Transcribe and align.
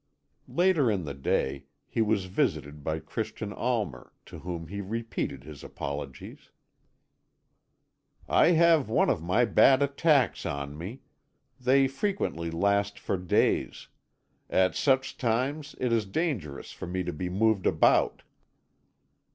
Later 0.47 0.89
in 0.89 1.03
the 1.05 1.13
day 1.13 1.65
he 1.87 2.01
was 2.01 2.25
visited 2.25 2.83
by 2.83 2.97
Christian 2.97 3.53
Almer, 3.53 4.11
to 4.25 4.39
whom 4.39 4.65
he 4.67 4.81
repeated 4.81 5.43
his 5.43 5.63
apologies. 5.63 6.49
"I 8.27 8.47
have 8.53 8.89
one 8.89 9.11
of 9.11 9.21
my 9.21 9.45
bad 9.45 9.83
attacks 9.83 10.43
on 10.43 10.75
me. 10.75 11.01
They 11.59 11.87
frequently 11.87 12.49
last 12.49 12.97
for 12.97 13.15
days. 13.15 13.89
At 14.49 14.73
such 14.75 15.19
times 15.19 15.75
it 15.79 15.93
is 15.93 16.07
dangerous 16.07 16.71
for 16.71 16.87
me 16.87 17.03
to 17.03 17.13
be 17.13 17.29
moved 17.29 17.67
about." 17.67 18.23